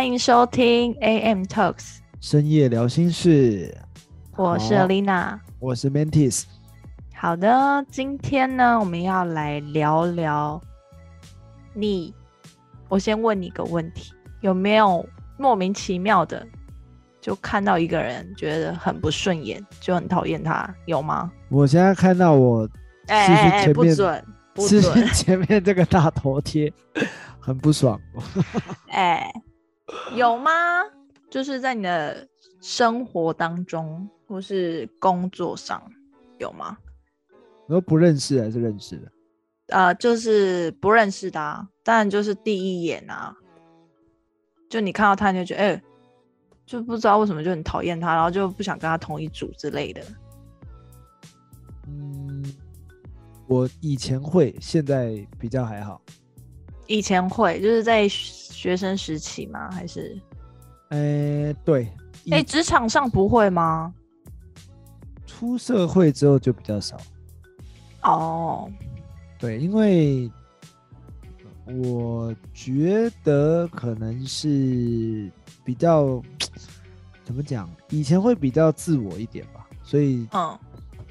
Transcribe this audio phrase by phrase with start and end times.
[0.00, 3.76] 欢迎收听 AM Talks，深夜聊心事，
[4.34, 5.38] 我是好 Lina。
[5.58, 6.44] 我是 Mantis。
[7.14, 10.58] 好的，今天呢，我们要来聊聊
[11.74, 12.14] 你。
[12.88, 15.06] 我先问你个问题，有没有
[15.36, 16.46] 莫名其妙的
[17.20, 21.30] 就看到一个人觉得很不顺眼，就很讨厌他，有吗？
[21.50, 22.66] 我现在看到我
[23.08, 24.24] 哎不准，
[24.54, 25.06] 不视准！
[25.08, 26.72] 前面这个大头贴，
[27.38, 28.00] 很不爽。
[28.88, 29.30] 哎，
[30.16, 30.50] 有吗？
[31.28, 32.26] 就是在你的
[32.60, 35.80] 生活当中或是工作上
[36.38, 36.76] 有吗？
[37.66, 39.12] 你说不认识还是认识的？
[39.68, 43.32] 呃，就是不认识的、啊，当然就是第一眼啊，
[44.68, 45.82] 就你看到他你就觉得，哎、
[46.66, 50.02] 就不知道为什么就很讨厌他，然后就不想跟他同一组之类的。
[51.86, 52.44] 嗯，
[53.46, 56.02] 我以前会，现在比较还好。
[56.88, 58.08] 以前会，就是在
[58.60, 59.70] 学生时期吗？
[59.70, 60.20] 还是
[60.90, 61.90] 哎，对，
[62.30, 63.94] 哎，以职场上不会吗？
[65.26, 67.00] 出社会之后就比较少。
[68.02, 68.70] 哦，
[69.38, 70.30] 对，因为
[71.82, 75.30] 我觉得可能是
[75.64, 76.22] 比较
[77.24, 80.58] 怎么讲，以前会比较自我一点吧，所以嗯，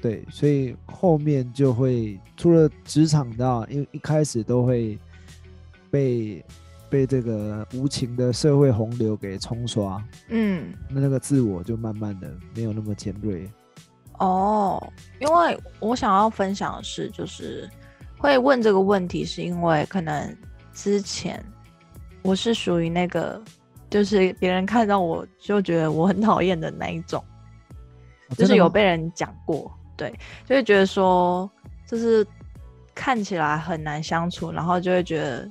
[0.00, 4.96] 对，所以后面就会除了职场的，因为一开始都会
[5.90, 6.44] 被
[6.90, 13.48] 被这个无情的社会洪流给冲刷，嗯，那那个自我就慢慢的没有那么尖锐。
[14.18, 17.70] 哦，因为我想要分享的是，就是
[18.18, 20.36] 会问这个问题，是因为可能
[20.74, 21.42] 之前
[22.22, 23.40] 我是属于那个，
[23.88, 27.24] 就是别人看到我就觉得我很讨厌的那一种，
[28.36, 30.12] 就是有被人讲过，对，
[30.44, 31.50] 就会觉得说，
[31.86, 32.26] 就是
[32.94, 35.50] 看起来很难相处，然后就会觉得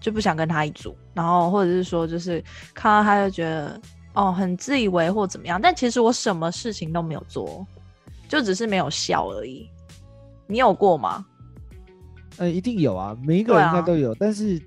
[0.00, 2.42] 就不想跟他一组，然后或者是说，就是
[2.74, 3.80] 看到他就觉得
[4.14, 7.66] 哦很自以为或怎么样，但其实我什么事情都没有做，
[8.28, 9.68] 就只是没有笑而已。
[10.46, 11.24] 你有过吗？
[12.38, 14.60] 呃，一定有啊，每一个对人应该啊都有，但是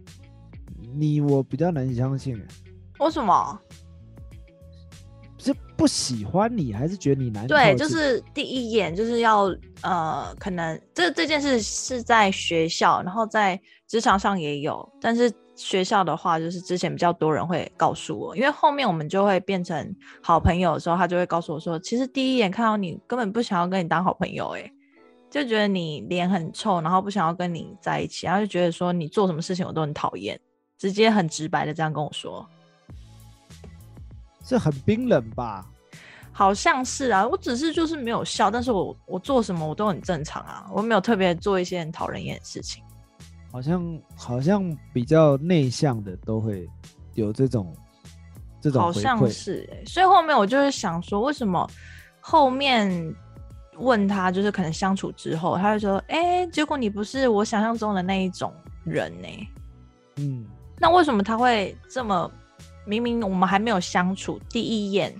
[0.93, 2.47] 你我比较难相信欸，
[2.99, 3.59] 为什么？
[5.43, 24.71] 是不喜欢你，还是觉得你难靠对，就是第一眼就是要呃，可能这这件事是在学校，然后在职场上也有，但是学校的话，就是之前比较多人会告诉我，因为后面我们就会变成好朋友的时候，他就会告诉我说，其实第一眼看到你根本不想要跟你当好朋友、欸，
[25.29, 30.39] 就觉得你脸很臭，然后不想要跟你在一起，然后就觉得说你做什么事情我都很讨厌，
[30.77, 32.47] 直接很直白的这样跟我说。
[34.43, 35.65] 是很冰冷吧？
[36.35, 42.83] 好像是啊，我只是就是没有笑，但是我我做什么我都很正常啊，我没有特别做一些很讨人厌的事情。
[43.51, 46.67] 好像好像比较内向的都会
[47.13, 47.71] 有这种
[48.59, 49.29] 这种好像。
[49.29, 51.69] 是、欸，所以后面我就是想说，为什么
[52.19, 53.15] 后面
[53.77, 58.51] 问他，就是可能相处之后，他就说，哎、结果你不是我想象中的那一种
[58.83, 59.27] 人呢、
[60.15, 60.43] 嗯，
[60.79, 62.31] 那为什么他会这么？
[62.85, 65.13] 明明我们还没有相处，第一眼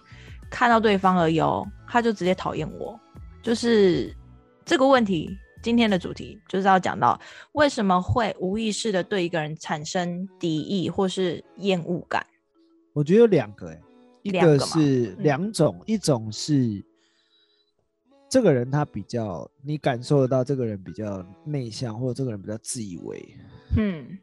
[0.50, 3.00] 看到对方而已哦，他就直接讨厌我。
[3.42, 4.16] 就是
[4.64, 5.30] 这个问题，
[5.62, 7.20] 今天的主题就是要讲到
[7.54, 12.26] 为什么会无意识的对一个人产生敌意或是厌恶感。
[12.94, 13.82] 我觉得有两个、欸，
[14.22, 16.84] 一个是嗯两种，一种是
[18.30, 23.36] 这个人他比较，你感受得到这个人比较内向，或者这个人比较自以为，
[23.78, 24.18] 嗯，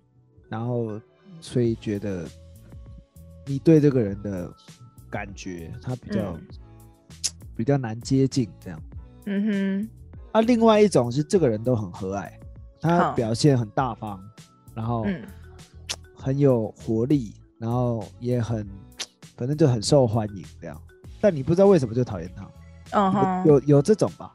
[0.48, 1.00] 然后
[1.40, 2.26] 所以觉得
[3.50, 4.48] 你对这个人的
[5.10, 6.46] 感觉，他比较、嗯。
[7.56, 8.80] 比较难接近这样。
[9.26, 9.88] 嗯哼。
[10.32, 12.30] 啊，另外一种是这个人都很和蔼，
[12.80, 14.22] 他表现很大方，
[14.72, 15.20] 然后，嗯，
[16.14, 18.64] 很有活力，然后也很，
[19.36, 20.80] 反正就很受欢迎这样。
[21.20, 22.50] 但你不知道为什么就讨厌他，
[22.92, 24.32] 嗯哼，有有有这种吧？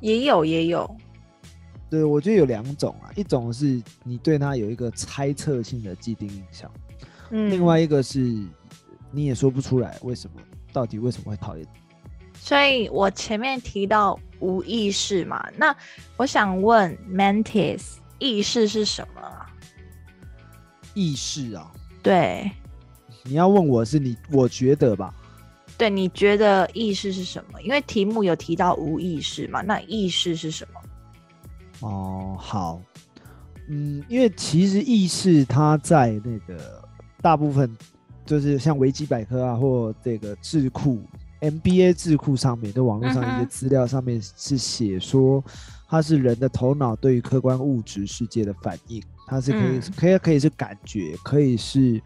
[0.00, 0.96] 也有也有，
[1.88, 6.70] 对，我觉得有两种啊，一种是你对他有一个猜测性的既定印象，
[7.36, 8.20] 嗯，另外一个是
[9.10, 10.40] 你也说不出来为什么，
[10.72, 11.66] 到底为什么会讨厌。
[12.38, 15.74] 所以我前面提到无意识嘛，那
[16.16, 19.50] 我想问 Mantis，意识是什么啊？
[20.94, 21.72] 意识啊，
[22.04, 22.48] 对，
[23.24, 25.12] 你要问我是你，我觉得吧，
[25.76, 27.60] 对，你觉得意识是什么？
[27.62, 31.88] 因为题目有提到无意识嘛，那意识是什么？
[31.88, 32.80] 哦，好，
[33.68, 36.83] 嗯，因为其实意识它在那个
[37.24, 37.74] 大部分
[38.26, 41.00] 就是像维基百科啊，或这个智库、
[41.40, 45.42] MBA 智库上面，就网络上一些资料上面是写说，
[45.88, 49.02] 它是人的头脑对于客观物质世界的反应。
[49.26, 51.98] 它是可以、嗯可以可以是感觉，可以是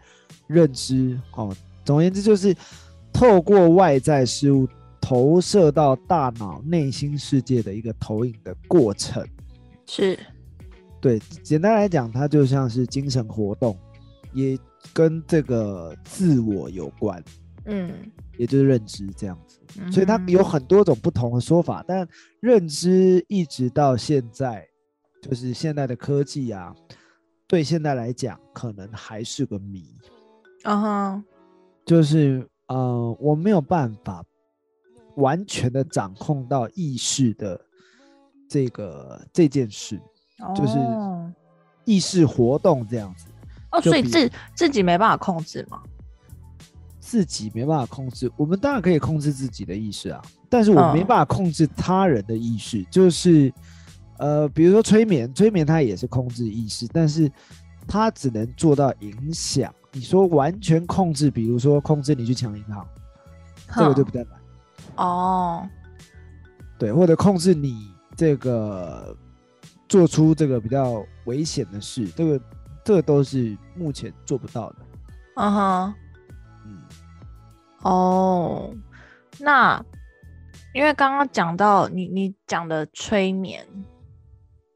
[0.47, 1.53] 认知哦。
[1.83, 2.55] 总而言之，就是
[3.11, 4.65] 透过外在事物
[5.01, 9.21] 投射到大脑内心世界的一个投影的过程。
[9.85, 10.17] 是，
[11.01, 13.77] 对，简单来讲，它就像是精神活动，
[14.33, 14.57] 也
[14.93, 17.23] 跟这个自我有关，
[17.65, 17.91] 嗯，
[18.37, 19.59] 也就是认知这样子。
[19.79, 22.07] 嗯所以它有很多种不同的说法，但
[22.39, 24.67] 认知一直到现在，
[25.21, 26.73] 就是现在的科技啊，
[27.47, 29.95] 对现在来讲可能还是个谜，
[30.63, 31.23] 嗯哼，
[31.85, 34.25] 就是呃，我没有办法
[35.17, 37.59] 完全的掌控到意识的
[38.47, 40.01] 这个这件事，
[40.55, 41.31] 就是哦。
[41.85, 43.25] 意识活动这样子。
[43.71, 45.81] 哦，所以自自己没办法控制吗。
[46.99, 53.51] 自己没办法控制，我们当然可以控制自己的意识啊，但是我没嗯办法控制他人的意识，就是
[54.19, 57.31] 呃，比如说催眠，催眠它也是控制意识，但是
[57.87, 59.73] 它只能做到影响。
[59.91, 62.87] 你说完全控制，比如说控制你去抢银行，
[63.75, 64.39] 这个就比较难，
[64.97, 65.67] 哦，
[66.77, 69.17] 对，或者控制你这个
[69.87, 72.39] 做出这个比较危险的事，这个
[72.83, 74.75] 这个都是目前做不到的。
[75.35, 75.93] 嗯哼，
[76.65, 76.81] 嗯，
[77.83, 78.73] 哦，
[79.39, 79.83] 那
[80.73, 83.65] 因为刚刚讲到你你讲的催眠，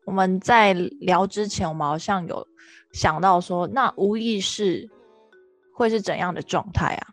[0.06, 2.48] 我们在聊之前，我们好像有
[2.94, 4.90] 想到说，那无意识
[5.76, 7.08] 会是怎样的状态啊？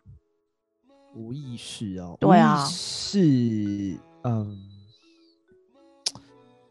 [1.13, 4.57] 无意识哦，对啊是，嗯，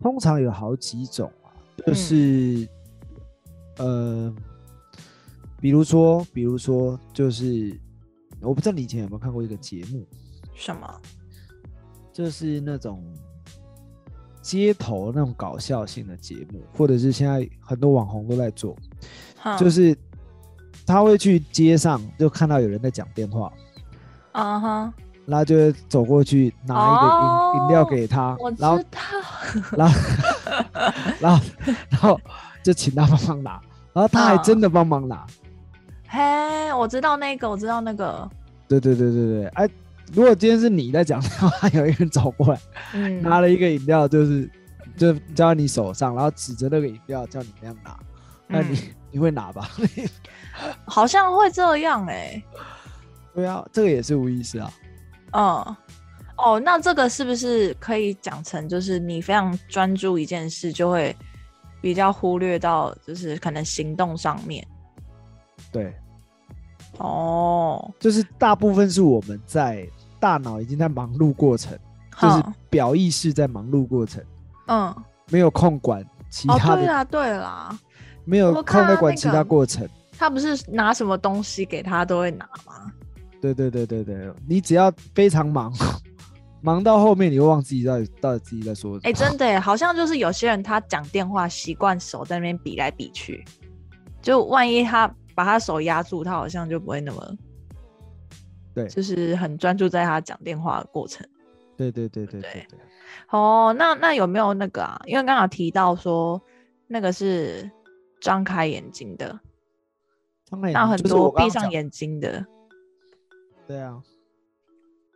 [0.00, 1.52] 通常有好几种啊，
[1.86, 2.66] 就是，
[3.80, 4.34] 呃，
[5.58, 7.74] 比如说，比如说，就是
[8.40, 10.06] 我不知道你以前有没有看过一个节目，
[10.54, 11.00] 什么？
[12.12, 13.02] 就是那种
[14.42, 18.76] 街头那种搞笑性的节目，或者是现在很多网红都在做，
[19.38, 19.56] 哼。
[19.56, 19.96] 就是
[20.86, 23.50] 他会去街上就看到有人在讲电话，
[24.32, 24.94] 啊哈，
[25.24, 27.06] 然后就会走过去拿一个
[27.58, 29.00] 饮饮、料哦给他然后道，
[29.76, 30.00] 然后
[31.20, 31.44] 然后
[31.88, 32.20] 然后
[32.62, 33.60] 就请他帮忙拿，
[33.92, 34.42] 然后他还嗯。
[34.42, 35.26] 真的帮忙拿。
[36.08, 38.28] 嘿，我知道那个，我知道那个，
[38.68, 39.68] 对对对对对，哎，
[40.12, 42.60] 如果今天是你在讲的话，有一个人走过来
[42.94, 44.50] 嗯，拿了一个饮料，就是
[44.96, 47.98] 就交在你手上，然后指着那个饮料叫你那样拿，
[48.46, 48.94] 那你、嗯。
[49.12, 49.68] 你会拿吧？
[50.86, 52.40] 好像会这样哎、
[53.34, 54.72] 对啊，这个也是无意识啊。
[55.32, 55.76] 嗯，
[56.36, 61.16] 哦，那这个是不是可以讲成，就是你非常专注一件事，就会
[61.80, 64.66] 比较忽略到，就是可能行动上面。
[65.72, 65.94] 对，
[66.98, 69.86] 哦，就是大部分是我们在
[70.18, 71.78] 大脑已经在忙碌过程，
[72.20, 74.22] 就是表意识在忙碌过程，
[74.66, 74.94] 嗯，
[75.30, 77.78] 没有空管其哦，他的，对啦，对啦，
[78.24, 79.88] 没有空在管其那个他过程。
[80.18, 82.92] 他不是拿什么东西给他都会拿吗？
[83.40, 85.72] 对对对对对，你只要非常忙，
[86.62, 88.98] 忙到后面你会忘记在到底到底自己在说。
[89.02, 93.44] 哎、真的耶，好像就是有些人他讲电话习惯手在那边比来比去，
[94.20, 97.36] 就万一他把他手压住，他好像就不会那么，
[98.74, 101.26] 对就是很专注在他讲电话的过程。
[101.76, 102.66] 对对对对对
[103.30, 105.00] 哦，那那有没有那个啊？
[105.06, 106.40] 因为刚刚提到说
[106.86, 107.70] 那个是
[108.20, 109.40] 张开眼睛的，
[110.44, 112.44] 张开那很眼睛那很多闭上眼睛的。
[113.66, 114.02] 对啊，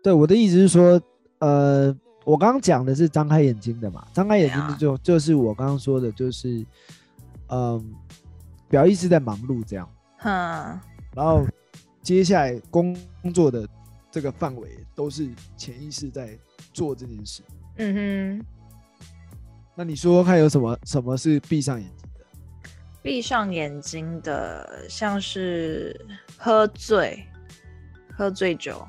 [0.03, 0.99] 对我的意思是说，
[1.45, 6.65] 呃，我刚刚讲的是张开眼睛的嘛，张开眼睛就、就是我刚刚说的，就是
[7.49, 7.95] 嗯，
[8.67, 9.87] 表意识在忙碌这样，
[10.21, 10.31] 哼，
[11.15, 11.47] 然后
[12.01, 12.97] 接下来工
[13.35, 13.69] 作的
[14.11, 16.39] 这个范围都是潜意识在
[16.73, 17.43] 做这件事。
[17.77, 18.47] 嗯哼，
[19.75, 22.25] 那你说说看有什么什么是闭上眼睛的？
[23.03, 25.95] 闭上眼睛的，像是
[26.39, 27.23] 喝醉，
[28.17, 28.83] 喝醉酒，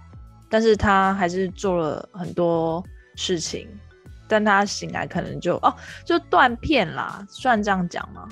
[0.55, 2.81] 但是他还是做了很多
[3.17, 3.67] 事情，
[4.25, 8.25] 但他醒来可能就哦，就断片啦，算这样讲吗？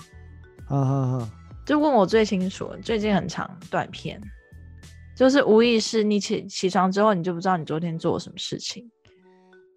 [0.65, 1.29] 哈哈哈，
[1.65, 4.21] 就问我最清楚，最近很常断片，
[5.17, 8.89] 就是无意识，你起起床之后，你就不知道你昨天做了什么事情，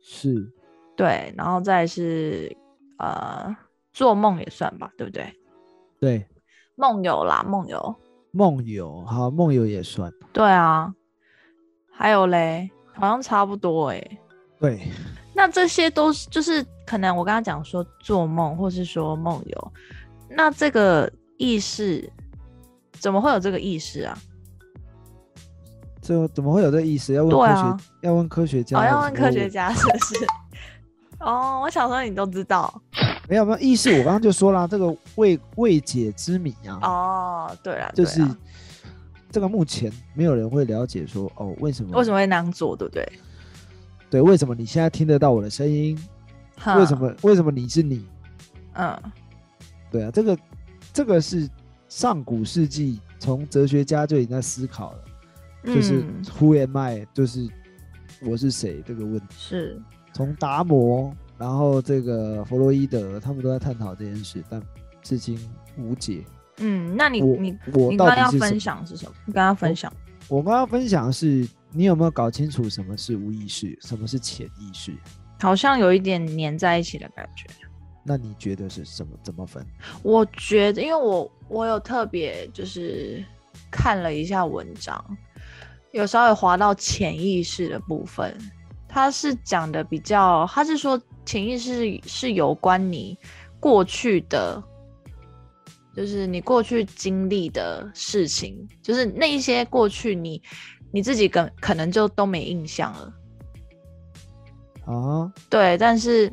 [0.00, 0.49] 是
[0.97, 2.57] 对，然后再是
[2.99, 3.57] 呃
[3.93, 5.35] 做梦也算吧，对不对？
[5.99, 6.25] 对
[6.76, 7.97] 梦游啦，梦游，
[8.31, 10.95] 梦游，好梦游也算，对啊，
[11.97, 14.19] 还有嘞，好像差不多哎、
[14.61, 14.87] 对，
[15.35, 19.73] 那这些都是就是可能我刚刚讲说做梦，或是说梦游，
[20.29, 22.09] 那这个意识
[22.93, 24.19] 怎么会有这个意识啊？
[26.03, 27.15] 这怎么会有这意识？
[27.15, 29.73] 要问科学，要问科学家，哦，要问科学家。
[29.73, 30.15] 是不是？
[31.19, 32.73] 哦，我想说你都知道，
[33.29, 38.21] 没有没有意识，我刚刚就说了，这个未未解之谜啊，哦，对了，就是
[39.37, 43.07] 这个目前没有人会了解说哦，为什么为什么会那样做，对不对？
[44.09, 45.95] 对为什么你现在听得到我的声音？
[46.75, 46.99] 为什？
[46.99, 48.07] 么为什么你是你？
[48.73, 48.99] 嗯，
[49.90, 50.38] 对啊，这个
[50.90, 51.47] 这个是
[51.87, 55.05] 上古世纪从哲学家就已经在思考了，
[55.66, 57.07] 就是嗯 Who am I？
[57.12, 57.47] 就是
[58.23, 59.26] 我是谁这个问题。
[59.37, 59.83] 是
[60.14, 64.62] 从达摩，然后这个弗洛伊德，他们都在探讨这件事，但
[65.02, 65.38] 至今
[65.76, 66.25] 无解。
[66.59, 69.13] 嗯，那你我你我你刚刚要分享是什么？
[69.27, 69.93] 你刚刚分享
[70.29, 74.93] 我刚刚分享的是，你有没有搞清楚什么是无意识，什么是潜意识？
[75.41, 77.47] 好像有一点粘在一起的感觉。
[78.03, 79.13] 那你觉得是什么？
[79.23, 79.65] 怎么分？
[80.03, 83.23] 我觉得，因为我我有特别就是
[83.71, 85.05] 看了一下文章，
[85.93, 88.37] 有稍微划到潜意识的部分，
[88.89, 93.19] 他是讲的比较，他是说潜意识是有关你
[93.59, 94.63] 过去的，
[95.97, 100.43] 就是你过去经历的事情，就是那一些过去你
[100.93, 103.12] 你自己可可能就都没印象了。
[104.85, 106.31] 啊，对，但是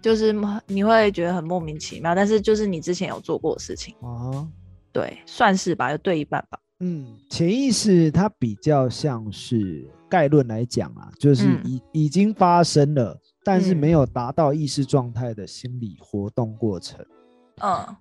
[0.00, 0.34] 就是
[0.66, 4.48] 你会觉得很莫名其妙，但是就是你之前有做过的事情，啊，
[4.92, 6.58] 对，算是吧，就对一半吧。
[6.80, 17.04] 嗯，潜意识它比较像是概论来讲啊，就是嗯已、已经发生了，但是嗯没有达到意识状态的心理活动过程。
[17.62, 17.96] 嗯，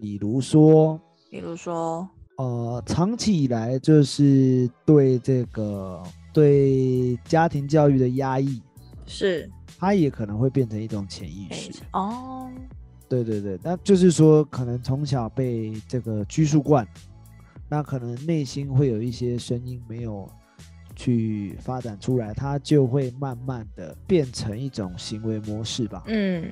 [0.00, 8.60] 比如说，比如说，呃，长期以来就是对这个对家庭教育的压抑，
[9.06, 11.72] 是它也可能会变成一种潜意识。
[11.92, 12.50] 哦，
[13.08, 16.86] 对对对，那就是说，可能从小被这个拘束惯，
[17.68, 20.28] 那可能内心会有一些声音没有
[20.96, 26.02] 去发展出来，它就会慢慢的变成一种行为模式吧。
[26.06, 26.50] 嗯，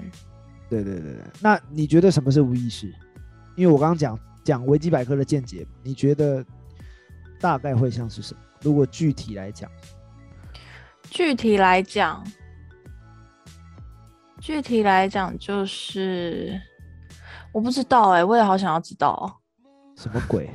[0.68, 2.94] 对对对对，那你觉得什么是无意识？
[3.61, 6.43] 因为我刚刚讲讲维基百科的见解，你觉得
[7.38, 8.40] 大概会像是什么？
[8.62, 9.71] 如果具体来讲，
[11.11, 12.25] 具体来讲，
[14.40, 16.59] 具体来讲就是
[17.52, 19.29] 我不知道哎、我也好想要知道哦，
[19.95, 20.49] 什么鬼？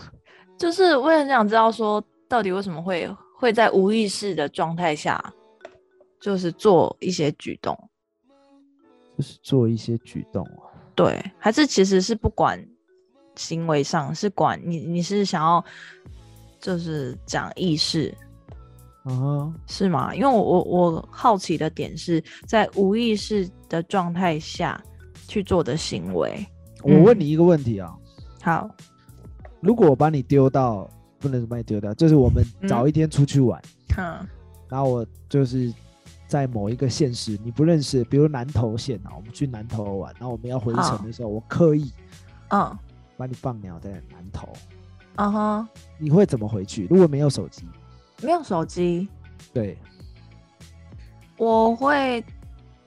[0.56, 3.06] 就是我也很想知道说，到底为什么会
[3.38, 5.22] 会在无意识的状态下，
[6.18, 7.78] 就是做一些举动。
[9.18, 10.65] 就是做一些举动啊。
[10.96, 12.58] 对，还是其实是不管
[13.36, 15.64] 行为上，是管你你是想要
[16.58, 18.12] 就是讲意识
[19.04, 20.14] 啊哈，是吗？
[20.14, 24.82] 因为我我我好奇的点是在无意识的状态下
[25.28, 26.34] 去做的行为。
[26.38, 26.46] 嗯
[26.82, 27.92] 我问你一个问题啊，
[28.42, 28.68] 好，
[29.60, 30.88] 如果我把你丢到，
[31.18, 33.60] 不能把你丢掉，就是我们嗯早一天出去玩，
[33.98, 34.26] 嗯
[34.68, 35.72] 然后我就是
[36.26, 41.92] 在某一个县市你不认识，比如南投县啊，我们去南投玩，然后我们要回好程的时候，我刻意
[42.48, 42.78] 嗯。
[43.18, 44.46] 把你放鸟在南投，
[45.14, 46.86] 嗯哼，你会怎么回去？
[46.90, 47.66] 如果没有手机，
[48.20, 49.08] 没有手机，
[49.54, 49.78] 对，
[51.38, 52.22] 我会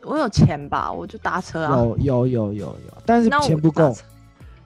[0.04, 1.78] 我有钱吧，我就搭车啊。
[1.78, 3.92] 有有有有有，但是钱不够。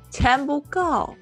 [0.10, 1.16] 钱不够。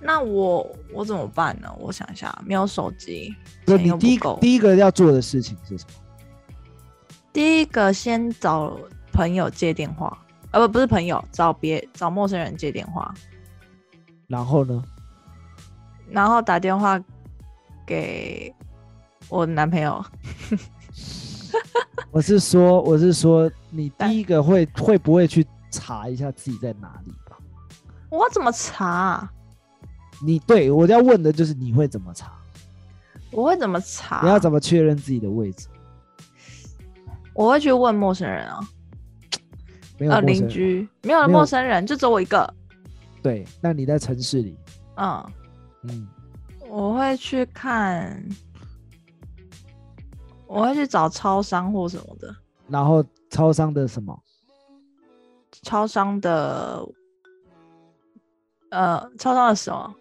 [0.00, 1.68] 那我我怎么办呢？
[1.78, 4.38] 我想一下，没有手机，不是钱你第一又不够。
[4.40, 5.90] 第一个要做的事情是什么？
[7.32, 8.78] 第一个先找
[9.12, 10.16] 朋友借电话，
[10.52, 13.12] 呃不不是朋友，找别找陌生人借电话，
[14.26, 14.82] 然后呢？
[16.10, 16.98] 然后打电话
[17.86, 18.54] 给
[19.28, 20.04] 我男朋友。
[22.10, 27.36] 我是说，我是说，你第一个会会不会去查一下自己在哪里吧？
[28.08, 29.30] 我怎么查啊、
[30.20, 32.32] 你对我要问的就是你会怎么查？
[33.30, 34.20] 我会怎么查？
[34.22, 35.68] 你要怎么确认自己的位置？
[37.34, 38.60] 我会去问陌生人啊，
[39.98, 42.52] 呃，没有陌生人邻居没有没有陌生人，就只有我一个。
[43.22, 44.56] 对，那你在城市里，
[44.96, 45.24] 嗯，
[45.82, 46.08] 嗯，
[46.68, 48.20] 我会去看，
[50.46, 52.34] 我会去找超商或什么的，
[52.66, 54.18] 然后超商的什么？
[55.62, 56.84] 超商的，
[58.70, 59.94] 呃，超商的什么？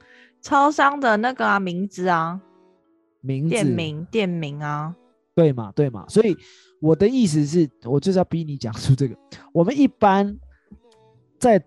[0.48, 2.40] 超商的那个啊，名字啊，
[3.20, 4.96] 名字店名，店名啊，
[5.36, 6.06] 对嘛对嘛？
[6.08, 6.34] 所以
[6.80, 9.18] 我的意思是，我就是要逼你讲出这个。
[9.52, 10.34] 我们一般
[11.38, 11.62] 在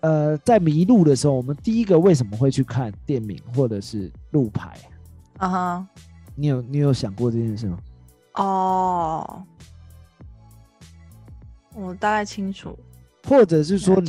[0.00, 4.76] 呃在迷路的时候，我们第一个为什么会去看店名或者是路牌？
[5.36, 5.88] 啊哈，
[6.34, 7.78] 你有你有想过这件事吗？
[8.34, 9.42] 哦，
[11.72, 12.76] 我大概清楚。
[13.28, 14.02] 或者是说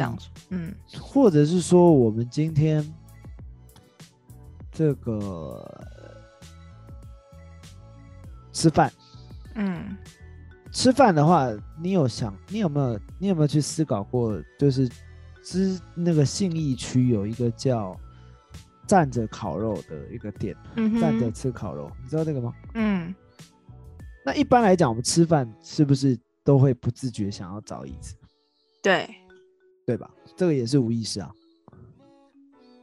[0.49, 2.83] 嗯或者是说我们今天
[4.75, 5.65] 这个
[8.51, 8.91] 吃饭
[9.55, 9.97] 嗯
[10.71, 11.49] 吃饭的话，
[11.81, 14.89] 你有想，你有没有，你有没有去思考过，就是
[15.41, 17.97] 之那个信义区有一个叫
[18.85, 22.53] 站着烤肉的一个店，嗯站着，吃烤肉，你知道这个吗？
[22.73, 23.15] 嗯，
[24.25, 28.13] 那一般来讲，我们吃饭是不是都会不自觉想要找椅子，
[28.83, 29.09] 对，
[29.85, 30.11] 对吧？
[30.35, 31.33] 这个也是无意识啊。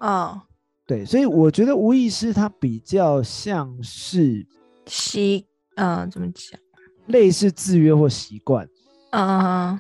[0.00, 0.40] 嗯，
[0.86, 4.46] 对，所以我觉得无意识它比较像是
[4.86, 5.46] 习，
[5.76, 6.60] 嗯，怎么讲？
[7.06, 8.68] 类似制约或习惯，
[9.10, 9.78] 嗯，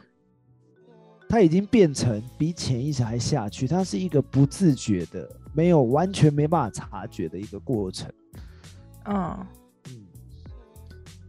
[1.28, 8.10] 它已经变成比潜意识还下去，它是一个不自觉的，没有完全没办法察觉的一个过程。
[9.04, 9.46] 嗯，
[9.88, 10.06] 嗯，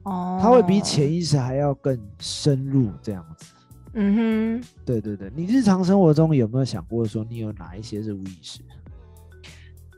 [0.04, 3.46] 哦，它会比潜意识还要更深入这样子。
[3.96, 4.16] 嗯
[4.62, 8.62] 哼，对对对，你日常生活中有没有想过说，你有哪一些是无意识？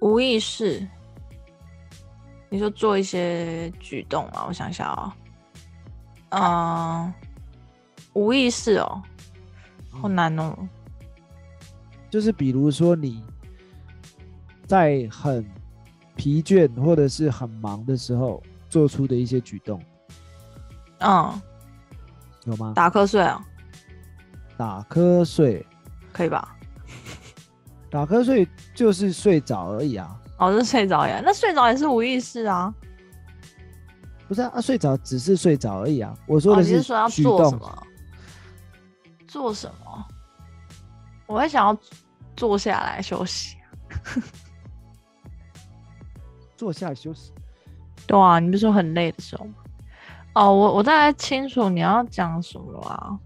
[0.02, 0.88] 无意识，
[2.50, 4.46] 你说做一些举动啊？
[4.48, 5.16] 我想想啊、
[6.30, 7.14] 嗯，
[8.14, 9.02] 无意识哦，
[9.90, 10.56] 好难哦。
[12.10, 13.24] 就是比如说你
[14.66, 15.46] 在很
[16.16, 19.82] 疲倦或者是很忙的时候做出的一些举动，
[21.00, 21.42] 嗯，
[22.46, 22.74] 有吗？
[22.76, 23.46] 打瞌睡啊，
[24.56, 25.66] 打瞌睡，
[26.14, 26.55] 可以吧？
[27.96, 32.74] 打瞌睡就是睡着而已啊，哦，是睡着呀，那睡着也是无意识啊。
[34.28, 36.14] 不是啊，啊睡着只是睡着而已啊。
[36.28, 37.88] 我说你是说要做什么？
[39.30, 40.06] 做什么？
[41.26, 41.78] 我会想要
[42.36, 43.56] 坐下来休息。
[46.58, 47.32] 坐下休息。
[48.06, 49.54] 对啊，你不是说很累的时候吗？
[50.34, 53.18] 哦，我我大概清楚你要讲什么啊。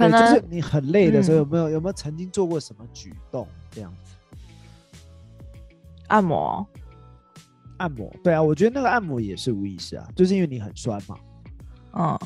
[0.00, 4.14] 可对，能就是你很累的时候，嗯有没有有没有曾经做过什么举动这样子？
[6.08, 6.66] 按摩，
[7.76, 11.16] 按摩，对啊，我觉得那个按摩也是无意识啊，就是因为你很酸嘛。
[11.92, 12.18] 嗯，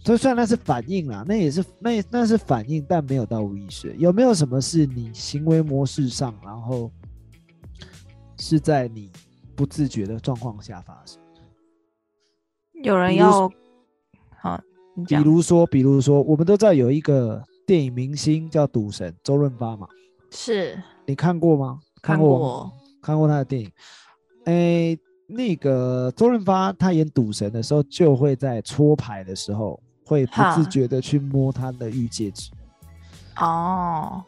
[0.00, 3.94] 所以虽然那是反应啦，那也是那那是反应，但没有到无意识。
[3.96, 6.90] 有没有什么是你行为模式上，然后
[8.38, 9.10] 是在你
[9.56, 11.18] 不自觉的状况下发生？
[12.82, 13.50] 有人要，
[14.36, 14.73] 好，你
[15.06, 15.14] 比。
[15.16, 19.86] 如说，比如说，我们都知道有一个电影明星叫赌神周润发嘛，
[20.30, 21.80] 是你看过吗？
[22.02, 23.70] 看过看过他的电影。
[24.44, 32.50] 诶，那个周润发他演赌神的时候，就会在搓牌的时候，会不自觉的去摸他的玉戒指。
[33.38, 34.22] 哦，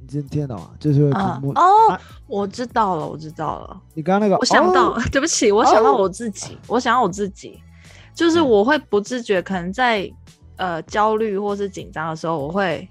[0.00, 0.70] 你真听得懂吗？
[0.80, 1.52] 就是会去嗯，摸。
[1.52, 3.80] 哦啊，我知道了，我知道了。
[3.94, 7.60] 你刚刚那个，我想到，哦对不起，我想到哦我自己，我想到我自己，
[8.16, 10.10] 就是嗯我会不自觉，可能在
[10.56, 12.88] 呃焦虑或是紧张的时候，我会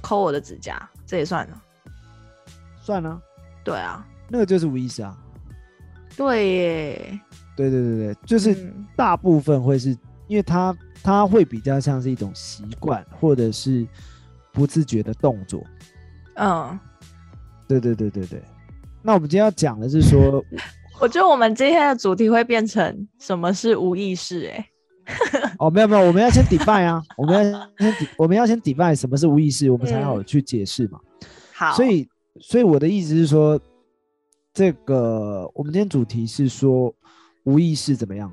[0.00, 1.62] 抠我的指甲，这也算了。
[2.80, 3.20] 算了，
[3.62, 5.18] 对啊，那个就是无意识啊。
[6.16, 7.20] 对耶，
[7.56, 9.90] 对对对对，就是嗯大部分会是
[10.28, 13.86] 因为它它会比较像是一种习惯，或者是
[14.52, 15.62] 不自觉的动作。
[16.34, 16.78] 嗯，
[17.66, 18.42] 对对对对对。
[19.02, 20.44] 那我们今天要讲的是说，
[21.00, 24.46] 我觉得我们今天的主题会变成什么是无意识？
[24.50, 24.66] 哎，
[25.58, 31.00] 哦，没有没有，我们要先 define 啊，我们要 先我们要先 define 什么是无意识，我们才好嗯去解释嘛。
[31.54, 32.06] 好，所以，
[32.38, 33.58] 所以我的意思是说，
[34.52, 36.94] 这个我们今天主题是说
[37.44, 38.30] 无意识怎么样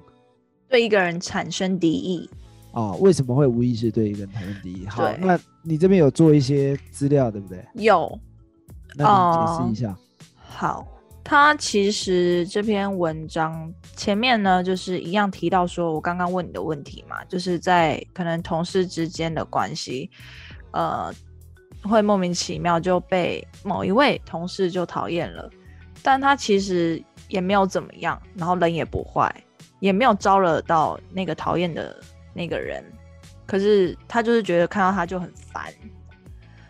[0.68, 2.30] 对一个人产生敌意，
[2.74, 4.86] 啊、为什么会无意识对一个人产生敌意？
[4.88, 7.66] 好，那你这边有做一些资料，对不对？
[7.76, 8.20] 有
[8.98, 9.98] 那你哦解释一下。
[10.36, 10.86] 好，
[11.30, 20.10] 他其实这篇文章前面呢，就是一样提到说，我刚刚问你的问题嘛，就是在可能同事之间的关系，
[20.72, 21.14] 呃，
[21.84, 25.50] 会莫名其妙就被某一位同事就讨厌了，
[26.02, 29.30] 但他其实也没有怎么样，然后人也不坏，
[29.82, 31.94] 也没有招惹到那个讨厌的
[32.34, 32.82] 那个人，
[33.46, 35.66] 可是他就是觉得看到他就很烦。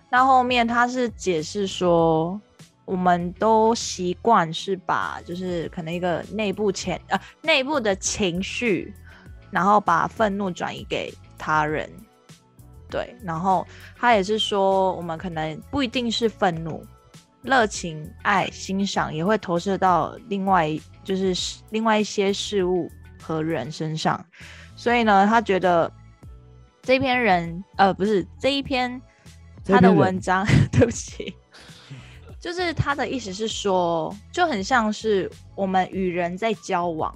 [0.09, 2.41] 那后面他是解释说，
[2.87, 8.93] 我们都习惯是把就是可能一个内部情呃内部的情绪，
[9.51, 11.87] 然后把愤怒转移给他人，
[12.89, 16.81] 对，然后他也是说，我们可能不一定是愤怒，
[17.41, 20.69] 热情、爱、欣赏也会投射到另外
[21.03, 22.89] 就是另外一些事物
[23.21, 24.25] 和人身上，
[24.77, 25.91] 所以呢，他觉得
[26.81, 29.01] 这篇人呃不是这一篇
[29.65, 31.35] 他的文章， 对不起，
[32.47, 37.13] 就是他的意思是说，就很像是我们与人在交往，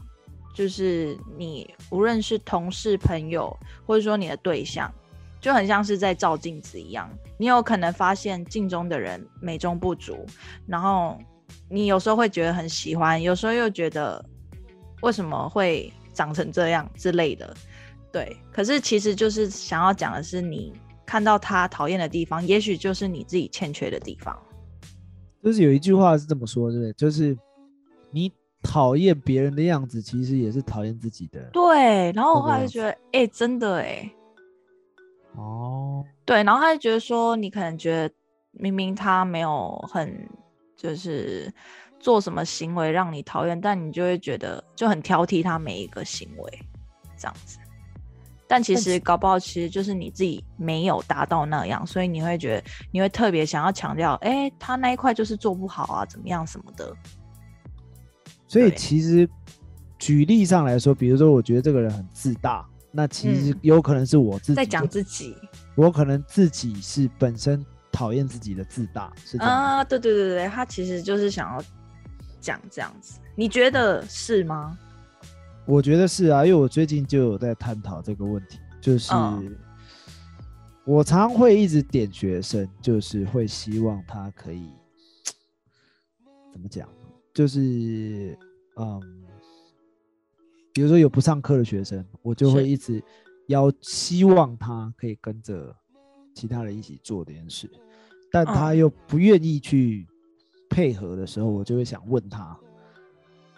[0.53, 4.93] 就是你无论是同事、朋友，或者说你的对象，
[5.39, 7.09] 就很像是在照镜子一样。
[7.37, 10.25] 你有可能发现镜中的人美中不足，
[10.67, 11.17] 然后
[11.69, 14.21] 你有时候会觉得很喜欢，有时候又觉得
[15.01, 17.55] 为什么会长成这样之类的。
[18.11, 20.73] 对，可是其实就是想要讲的是，你
[21.05, 24.37] 看到他讨厌的地方，也许就是你自己欠缺的地方。
[25.43, 26.93] 就是有一句话是这么说，对不对？
[26.93, 27.37] 就是
[28.11, 31.41] 你讨厌别人的样子，其实也是讨厌自己的。
[31.51, 34.11] 对，然后我后来就觉得，哎、真的哎、
[35.35, 38.13] 哦，对，然后他就觉得说，你可能觉得
[38.51, 40.29] 明明他没有很
[40.75, 41.51] 就是
[41.99, 46.59] 做什么行为让你讨厌，但你就会觉得就很挑剔他每一个行为
[47.17, 47.57] 这样子。
[48.51, 56.93] 但其但实搞不好，其实就是你自己没有达到那样，所以你会觉得你会特别想要强调，哎、他那一块就是做不好啊，怎么样什么的。
[58.49, 59.25] 所以其实
[59.97, 65.33] 举例上来说，比如说我觉得这个人很自大，那其实嗯有可能是我自己在讲自己
[65.75, 69.37] 我可能自己是本身讨厌自己的自大，是。
[69.37, 71.63] 啊，对对对对，他其实就是想要
[72.41, 74.77] 讲这样子，你觉得是吗？
[75.65, 79.55] 我觉得是啊，因为我最近就有在探讨这个问题，就是嗯
[80.83, 84.67] 我常会一直点学生，就是会希望他可以
[86.51, 86.89] 怎么讲，
[87.33, 88.37] 就是
[88.75, 88.99] 嗯，
[90.73, 93.01] 比如说有不上课的学生，我就会一直
[93.47, 95.73] 要希望他可以跟着
[96.33, 97.69] 其他人一起做这件事，
[98.31, 100.07] 但他嗯又不愿意去
[100.67, 102.59] 配合的时候，我就会想问他。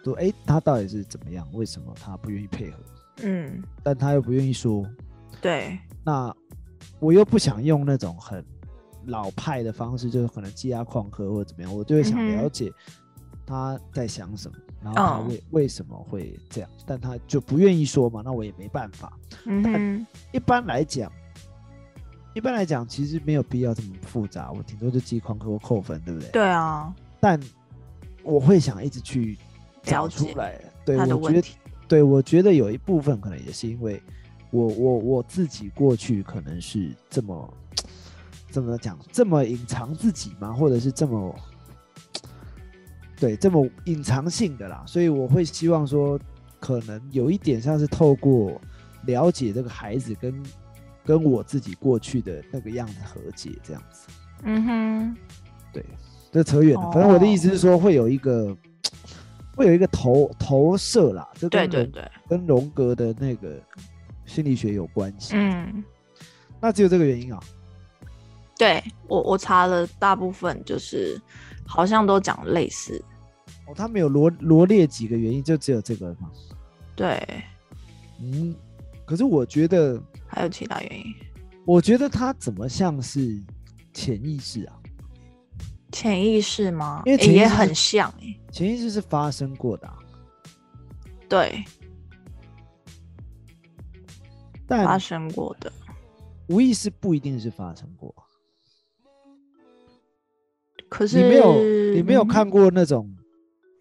[0.04, 1.48] 说，哎、他到底是怎么样？
[1.52, 2.78] 为什么他不愿意配合？
[3.22, 4.84] 嗯，但他又不愿意说，
[5.40, 6.34] 对，那
[6.98, 8.44] 我又不想用那种很
[9.06, 12.72] 老派的方式，就是可能积压旷课或者怎么样，我就会想了解
[13.46, 19.12] 他在想什么，然后他嗯为、为什么会这样，但他就不愿意说嘛，那我也没办法。
[19.46, 21.10] 嗯哼，一般来讲，
[22.34, 26.30] 一般来讲，其实没有必要这么复杂，我顶多就记旷课或扣分，对不对？
[26.30, 27.38] 对啊，但
[28.22, 29.38] 我会想一直去
[29.84, 31.48] 找出来，对我觉得，
[31.86, 34.02] 对，我觉得有一部分可能也是因为
[34.50, 37.54] 我我我自己过去可能是这么
[38.50, 41.34] 怎么讲，这么隐藏自己嘛，或者是这么
[43.16, 46.18] 对这么隐藏性的啦，所以我会希望说，
[46.58, 48.60] 可能有一点像是透过
[49.06, 50.42] 了解这个孩子跟
[51.04, 54.08] 跟我自己过去的那个样子和解这样子。
[54.42, 55.16] 嗯哼，
[55.72, 55.84] 对，
[56.32, 56.90] 这扯远了。
[56.90, 58.56] 反正我的意思是说，会有一个
[59.56, 63.60] 会有一个投投射啦，这对对对，跟荣格的那个
[64.24, 65.34] 心理学有关系。
[65.36, 65.84] 嗯，
[66.60, 67.40] 那只有这个原因啊？
[68.56, 71.20] 对我我查了大部分就是
[71.66, 73.02] 好像都讲类似，
[73.66, 76.30] 哦，他没有罗罗列几个原因，就只有这个吗？
[76.94, 77.20] 对，
[78.20, 78.54] 嗯，
[79.04, 81.04] 可是我觉得，还有其他原因，
[81.64, 83.36] 我觉得他怎么像是
[83.92, 84.76] 潜意识啊？
[85.94, 87.04] 潜意识吗？
[87.06, 89.96] 因为也很像哎、潜意识是发生过的、啊，
[91.28, 91.64] 对，
[94.66, 95.72] 发生过的，
[96.48, 98.12] 无意识不一定是发生过。
[100.88, 101.54] 可是你没有，
[101.94, 103.08] 你没有嗯看过那种，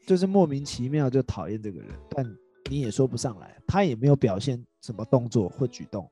[0.05, 2.23] 就是莫名其妙就讨厌这个人，但
[2.69, 6.07] 你也说不上来，他也没有表现什么动作或举动，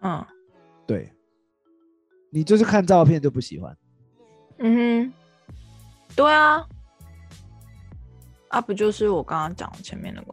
[0.00, 0.24] 嗯。
[0.86, 1.12] 对，
[2.30, 3.76] 你就是看照片就不喜欢。
[4.64, 5.12] 嗯哼，
[6.14, 6.64] 对啊，
[8.48, 10.32] 啊不就是我刚刚讲的前面那个？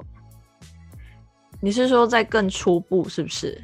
[1.60, 3.60] 你是说在更初步是不是？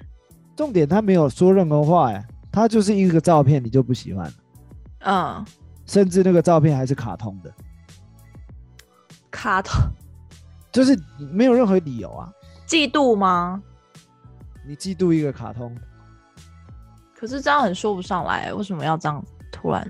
[0.56, 4.34] 重点他没有说任何话，哎，他就是一个照片，你就不喜欢了，
[5.02, 5.46] 嗯，
[5.86, 7.54] 甚至那个照片还是卡通的，
[9.30, 9.80] 卡通
[10.74, 12.34] 就是没有任何理由啊，
[12.68, 13.62] 嫉妒吗？
[14.66, 15.78] 你嫉妒一个卡通，
[17.16, 19.88] 可是这样很说不上来，为什么要这样突然？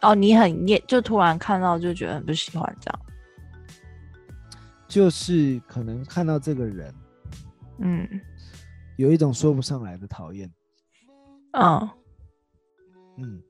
[0.00, 3.00] 哦，你很厌，就突然看到就觉得很不喜欢这样。
[4.86, 6.94] 就是可能看到这个人
[7.78, 8.08] 嗯
[8.96, 10.50] 有一种说不上来的讨厌，
[11.52, 11.88] 嗯
[13.18, 13.42] 嗯，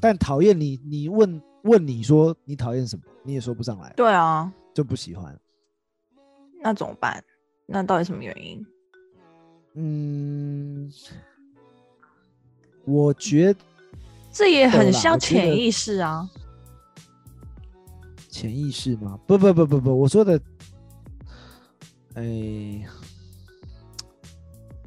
[0.00, 5.38] 但讨厌你，你问问你说你讨厌什么，你也说不上来，对啊，就不喜欢。
[6.62, 7.24] 那怎么办？
[7.66, 8.66] 那到底什么原因？
[9.74, 10.90] 嗯，
[12.84, 13.60] 我觉得
[14.30, 16.28] 这也很像潜意识啊。
[18.28, 19.18] 潜意识吗？
[19.26, 20.40] 不不不不不，我说的，
[22.14, 22.86] 哎，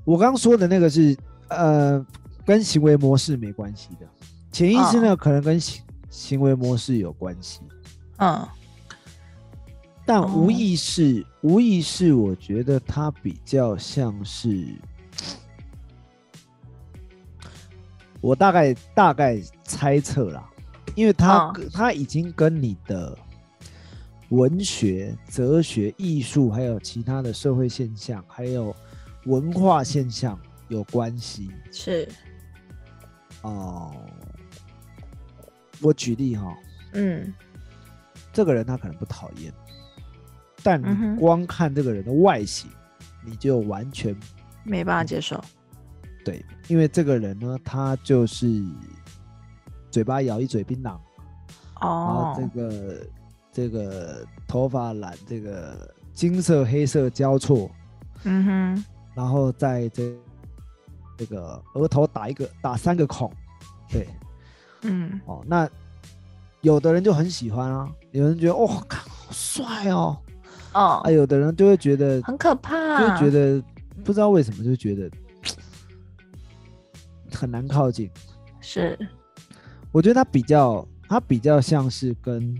[0.06, 1.18] 我刚刚说的那个是
[1.50, 2.06] 呃，
[2.46, 4.08] 跟行为模式没关系的，
[4.52, 7.60] 潜意识呢、可能跟行行为模式有关系，
[8.18, 8.48] 嗯。
[10.06, 10.52] 但无哦。
[10.52, 14.66] 意识，无意识，我觉得它比较像是，
[18.22, 20.48] 我大概大概猜测啦，
[20.96, 23.18] 因为他、嗯它已经跟你的
[24.30, 28.74] 文学、哲学、艺术，还有其他的社会现象，还有
[29.26, 31.52] 文化现象有关系。
[31.72, 32.08] 是，
[33.42, 33.94] 哦，
[35.82, 36.56] 我举例哈，
[36.94, 37.34] 嗯
[38.32, 39.52] 这个人他可能不讨厌，
[40.64, 42.70] 但你光看这个人的外形，
[43.26, 44.16] 你就完全
[44.64, 45.44] 没办法接受。
[46.24, 48.64] 对，因为这个人呢，他就是
[49.90, 50.94] 嘴巴咬一嘴槟榔，
[51.80, 51.82] 哦。
[51.82, 53.08] 然后哦这，个
[53.52, 57.70] 这个头发染这个金色黑色交错，
[58.24, 60.14] 嗯哼，然后在这
[61.18, 63.32] 这个额头打一个打三个孔，
[63.90, 64.08] 对
[64.84, 65.20] 嗯。
[65.26, 65.70] 哦，那
[66.62, 70.18] 有的人就很喜欢啊，有人觉得哦，看好帅哦，
[70.74, 71.02] 哦。
[71.04, 73.64] 啊，，有的人就会觉得很可怕，就会觉得。
[74.04, 75.08] 不知道为什么就觉得
[77.42, 78.08] 很难靠近。
[78.60, 78.96] 是，
[79.92, 82.56] 我觉得它比较，它比较像是跟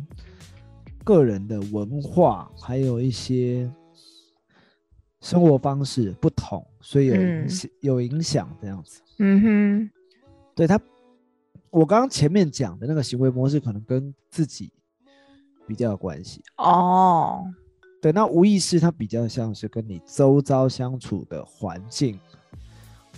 [1.04, 3.72] 个人的文化还有一些
[5.20, 9.02] 生活方式不同，所以有影嗯响、有影响这样子。
[9.20, 9.92] 嗯哼，
[10.56, 10.80] 对他，
[11.70, 14.74] 我刚刚前面讲的那个行为模式，可能跟自己
[15.68, 16.42] 比较有关系。
[16.58, 17.46] 哦，
[18.02, 22.20] 对，那无意识它比较像是跟你周遭相处的环境，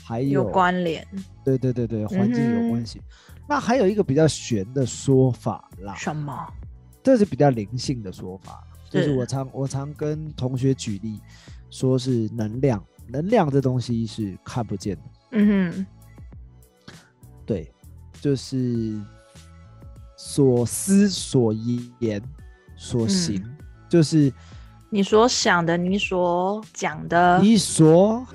[0.04, 1.06] 还有有关联，
[1.46, 3.02] 对对对对，环境有关系。
[3.48, 6.34] 那还有一个比较玄的说法啦，什么？
[7.02, 11.20] 这是比较灵性的说法，就是是我常我常跟同学举例，
[11.70, 15.86] 说是能量，能量这东西是看不见的，嗯哼，
[17.46, 17.70] 对，
[18.22, 18.98] 就是
[20.16, 21.52] 所思所
[22.00, 22.22] 言
[22.78, 23.58] 所行，嗯
[23.90, 24.32] 就是
[24.90, 28.26] 你所想的，你所讲的，你所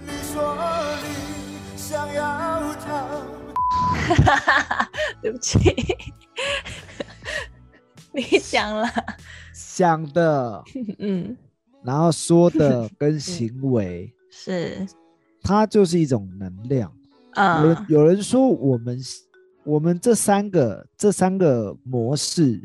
[5.23, 5.59] 对不起，
[8.12, 8.88] 你讲了，
[9.53, 10.62] 想的，
[10.99, 11.37] 嗯，
[11.85, 14.87] 然后说的跟行为，是，
[15.42, 16.92] 它就是一种能量。
[17.37, 18.99] 有人嗯，有人说我们
[19.64, 22.61] 我们这三个这三个模式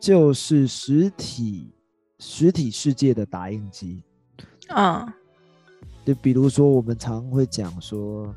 [0.00, 1.72] 就是实体
[2.18, 4.02] 实体世界的打印机。
[4.74, 5.06] 嗯，
[6.04, 8.34] 就比如说我们常会讲说，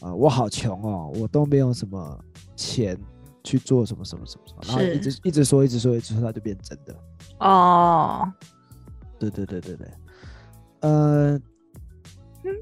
[0.00, 2.96] 啊、我好穷哦，我都没有什么钱
[3.42, 6.94] 去做什么什么什么什么，然后一直一直说一直说一直说，它就变真的。
[7.38, 8.30] 哦，
[9.18, 9.88] 对对对对对，
[10.80, 11.40] 呃，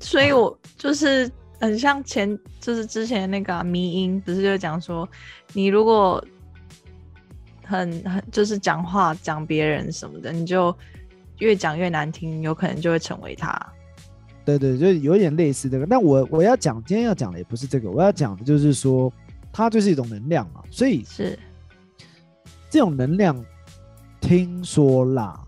[0.00, 5.08] 所以我就是很像前，就是之前那个啊迷音，不是就讲说，
[5.52, 6.24] 你如果
[7.64, 10.74] 很很就是讲话讲别人什么的，你就
[11.38, 13.54] 越讲越难听，有可能就会成为他。
[14.46, 15.84] 对对，就有点类似这个。
[15.84, 19.12] 那我我要讲，今天要讲的也不是这个，我要讲的就是说，
[19.52, 20.62] 它就是一种能量嘛。
[20.70, 21.36] 所以是，
[22.70, 23.44] 这种能量，
[24.20, 25.44] 听说啦，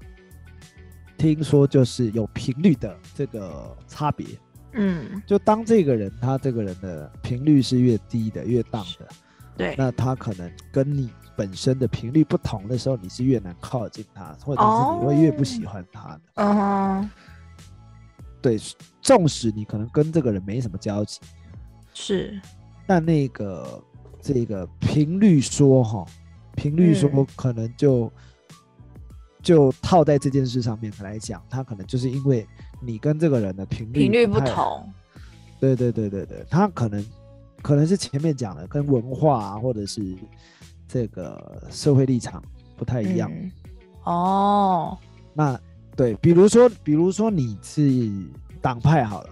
[1.17, 4.27] 听说就是有频率的这个差别。
[4.73, 9.09] 嗯，就当这个人他这个人的频率是越低的、越荡的，
[9.57, 16.21] 对，那他可能跟你本身的频率不同的时候，你是越难靠近他，或者是你会越不喜欢他的。
[16.35, 17.11] 嗯哼，
[18.41, 18.57] 对，
[19.03, 21.21] 纵使你可能跟这个人没什么交集，
[21.93, 22.41] 是，
[22.87, 23.83] 但那个
[24.21, 26.05] 这个频率说哈，
[26.55, 27.27] 频率说嗯。
[27.35, 28.11] 可能就、
[29.43, 32.47] 就套在这件事上面来讲，他可能就是因为
[32.81, 34.89] 你跟这个人的频率频率不同，
[35.59, 37.05] 对对对对对，他可能
[37.63, 40.17] 可能是前面讲的跟文化啊，或者是
[40.87, 42.43] 这个社会立场
[42.77, 43.31] 不太一样。
[43.33, 43.51] 嗯。
[44.05, 44.99] 哦，
[45.35, 45.61] 那
[45.99, 48.09] 对，比如说比如说你是
[48.63, 49.31] 党派好了，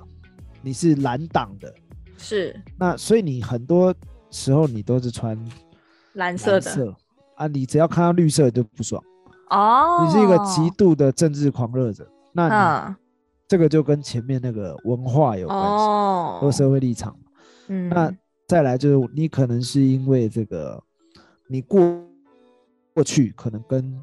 [0.63, 1.73] 你是蓝党的，
[2.19, 2.61] 是。
[2.77, 3.95] 那所以你很多
[4.33, 5.39] 时候你都是穿
[6.15, 6.97] 蓝色的，蓝色。
[7.37, 9.01] 啊，你只要看到绿色就不爽，
[9.51, 12.97] 哦，你是一个极度的政治狂热者，那你嗯，
[13.47, 17.15] 这个就跟前面那个文化有关系，哦，或社会立场。
[17.69, 18.11] 嗯，那
[18.49, 20.83] 再来就是你可能是因为这个，
[21.47, 21.79] 你过
[22.93, 24.03] 过去可能跟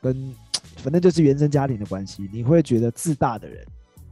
[0.00, 0.34] 跟
[0.76, 3.66] 反正就是原生家庭的关系，你会觉得自大的人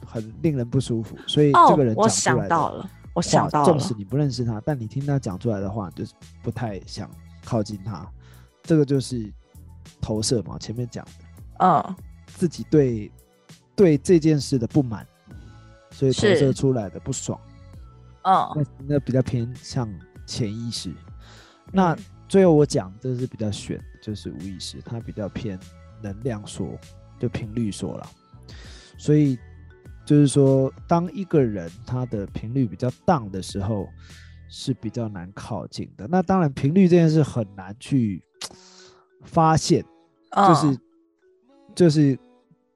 [0.04, 3.66] 很令人不舒服，所以哦这个人，讲出来的想到了，我话想到了。
[3.66, 7.10] 纵使，你不认识他，但你听他讲出来的话，你就是不太想
[7.44, 8.06] 靠近他，
[8.62, 9.32] 这个就是
[10.00, 11.10] 投射嘛，前面讲的。
[11.58, 11.96] 嗯，
[12.26, 13.12] 自己对
[13.76, 15.06] 对这件事的不满，
[15.90, 17.38] 所以投射出来的不爽。
[18.22, 19.88] 嗯，那那比较偏向
[20.26, 20.92] 潜意识。
[21.70, 21.98] 那嗯。
[22.26, 25.60] 最后我讲这是比较选，就是无意识，它比较偏
[26.04, 26.68] 能量说，
[27.18, 28.06] 就频率说了。
[28.98, 29.38] 所以
[30.04, 33.88] 就是说，当一个人他的频率比较荡的时候，
[34.50, 36.06] 是比较难靠近的。
[36.06, 38.22] 那当然，频率这件事很难去
[39.22, 39.82] 发现，
[40.30, 40.80] 就是嗯
[41.74, 42.18] 就是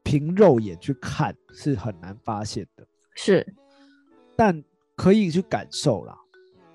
[0.02, 3.54] 凭肉眼去看是很难发现的，是，
[4.34, 4.64] 但
[4.96, 6.18] 可以去感受啦。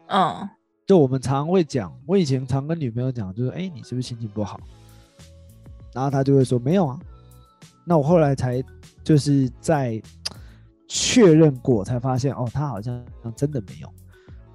[0.08, 0.50] 嗯
[0.86, 4.60] 就我们常会讲，我以前常跟女朋友讲，就是哎、诶你是不是心情不好？
[5.94, 7.00] 然后她就会说没有啊。
[7.86, 8.64] 那我后来才
[9.04, 10.02] 就是在
[10.88, 13.04] 确认过，才发现哦，她好像
[13.36, 13.90] 真的没有。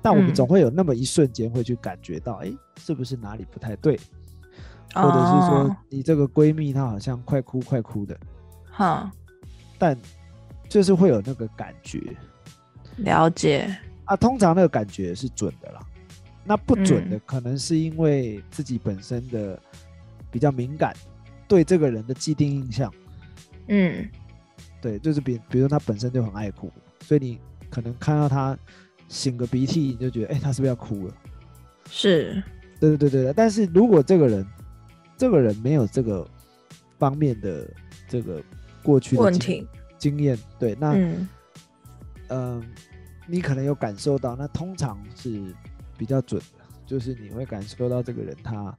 [0.01, 3.98] 但我们嗯总会有那么一瞬间会去感觉到，哎、是不是哪里不太对？
[4.94, 8.18] 或者是说哦你这个闺蜜她好像快哭快哭的，
[8.70, 9.11] 哼，
[9.77, 9.98] 但
[10.68, 12.01] 就是会有那个感觉
[12.96, 14.16] 了解，啊。
[14.16, 15.81] 通常那个感觉是准的啦，
[16.44, 19.61] 那不准的嗯可能是因为自己本身的
[20.31, 20.94] 比较敏感，
[21.48, 22.92] 对这个人的既定印象，
[23.68, 24.08] 嗯。
[24.80, 28.56] 对，就是比比如说他本身就很爱哭，所以你可能看到他
[29.08, 31.14] 擤个鼻涕，你就觉得哎、他是不是要哭了？
[31.90, 32.40] 是，
[32.78, 34.46] 对对对对，但是如果这个人
[35.16, 36.24] 这个人没有这个
[36.96, 37.68] 方面的
[38.06, 38.40] 这个
[38.84, 39.66] 过去的经问题，
[39.98, 41.28] 经验，对，那嗯。
[42.30, 42.62] 嗯，
[43.26, 45.42] 你可能有感受到，那通常是
[45.96, 48.76] 比较准的，就是你会感受到这个人他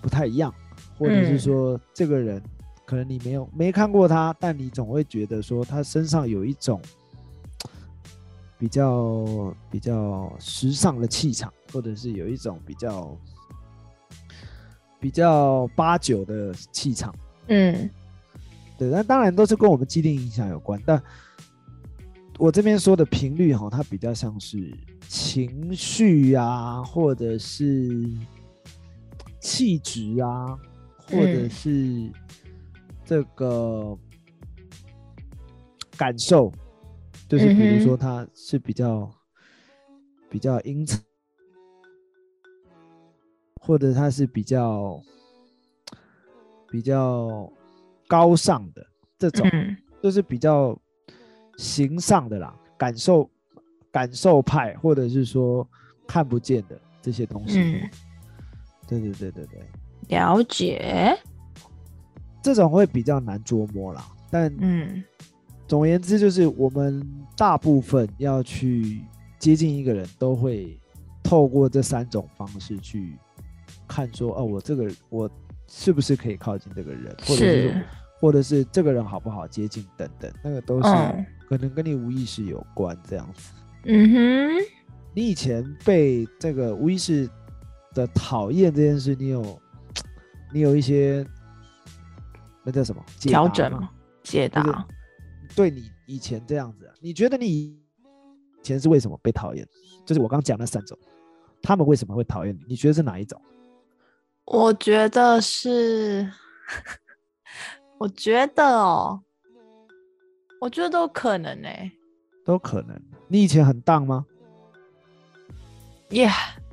[0.00, 0.54] 不太一样，
[0.98, 2.42] 或者是嗯说这个人
[2.84, 6.80] 可能你没有没看过他，但你总会觉得说他身上有一种
[8.58, 13.16] 比较比较时尚的气场，或者是有一种比较
[15.00, 17.14] 比较八九的气场。
[17.48, 17.90] 嗯
[18.78, 21.00] 对，那当然都是跟我们既定印象有关，但
[22.38, 24.72] 我这边说的频率哈，它比较像是
[25.08, 28.08] 情绪啊，或者是
[29.40, 30.58] 气质啊，
[31.12, 31.50] 或者嗯。
[31.50, 32.12] 是
[33.04, 33.96] 这个
[35.96, 36.50] 感受，
[37.28, 39.08] 就是比如说他是比较
[40.28, 40.98] 比较阴沉，
[43.60, 45.00] 或者他是比较
[46.70, 47.52] 比较
[48.08, 48.84] 高尚的
[49.18, 50.76] 这种，嗯就是比较
[51.58, 53.30] 形上的啦，感受
[53.92, 55.68] 感受派，或者是说
[56.08, 57.60] 看不见的这些东西。
[57.60, 57.90] 嗯，
[58.88, 59.70] 对对对对对，
[60.08, 61.16] 了解，
[62.42, 64.06] 这种会比较难捉摸啦。
[64.30, 65.02] 但嗯
[65.68, 67.02] 总而言之，就是我们
[67.36, 69.00] 大部分要去
[69.38, 70.78] 接近一个人，都会
[71.22, 73.16] 透过这三种方式去
[73.88, 75.30] 看说，哦，我这个我
[75.66, 77.84] 是不是可以靠近这个人，或者是是，
[78.20, 83.52] 或者是这个人好不好接近等等，那个都是嗯可能跟你无意识有关这样子。
[83.84, 84.64] 嗯哼，
[85.14, 87.28] 你以前被这个无意识
[87.94, 89.58] 的讨厌这件事，你有
[90.52, 91.26] 你有一些
[92.64, 93.90] 那叫什么调整吗？
[94.22, 94.86] 解就是答，
[95.56, 97.76] 对你以前这样子、啊，你觉得你以
[98.62, 99.66] 前是为什么被讨厌？
[100.06, 100.96] 就是我刚刚讲那三种，
[101.62, 102.60] 他们为什么会讨厌你？
[102.68, 103.40] 你觉得是哪一种？
[104.44, 106.30] 我觉得是，
[107.98, 109.20] 我觉得哦，
[110.60, 111.68] 我觉得都可能呢、
[112.44, 113.00] 都可能。
[113.28, 114.26] 你以前很荡吗？
[116.10, 116.28] 耶，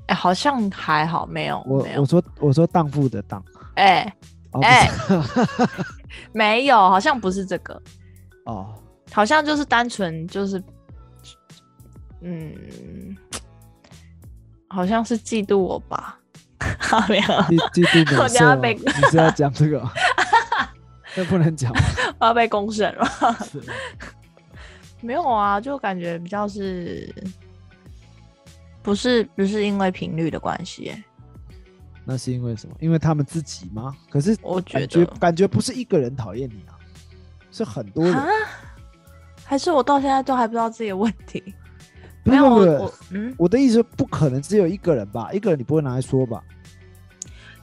[0.07, 3.43] 哎，好像还好，没有，没有我我，说我说荡妇的荡，
[3.79, 4.15] 哎
[4.61, 4.87] 哎。
[4.87, 5.19] 是。
[6.33, 7.81] 没有，好像不是这个，
[8.45, 8.73] 哦，
[9.11, 10.61] 好像就是单纯就是，
[12.21, 12.55] 嗯，
[14.67, 16.19] 好像是嫉妒我吧，
[17.07, 19.79] 没有，嫉嫉妒我等美色吗下被你是要讲这个？
[19.81, 19.91] 吗？
[21.15, 21.71] 这不能讲。
[21.73, 21.81] 吗。
[22.19, 22.93] 我要被公审。
[22.95, 23.07] 了。
[25.01, 27.13] 没有啊，就感觉比较是，
[28.81, 31.03] 不是不是因为频率的关系耶，
[32.09, 32.75] 那是因为什么？
[32.79, 33.95] 因为他们自己吗？
[34.09, 36.73] 可是我觉得感觉不是一个人讨厌你啊，
[37.51, 38.13] 是很多人。
[38.15, 38.27] 啊，
[39.45, 41.53] 还是我到现在都还不知道自己的问题。
[42.23, 45.31] 没有我嗯，我的意思，不可能只有一个人吧？
[45.31, 46.43] 一个人你不会拿来说吧？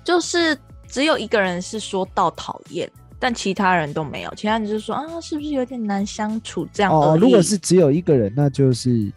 [0.05, 0.57] 就是
[0.87, 9.13] 只有一个人是说到讨厌，但其他人都没有，其他人就是说啊，是不是有点难相处这样哦，如果是只有一个人，那就是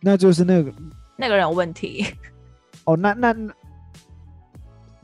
[0.00, 0.72] 那就是那个
[1.16, 2.06] 那个人有问题，
[2.84, 3.34] 哦，那那